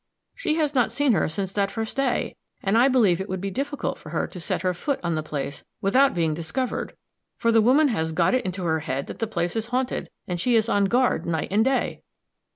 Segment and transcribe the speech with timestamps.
[0.33, 3.51] "She has not seen her since that first day; and I believe it would be
[3.51, 6.97] difficult for her to set her foot on the place without being discovered,
[7.37, 10.41] for the woman has got it into her head that the place is haunted, and
[10.41, 12.01] she is on guard night and day."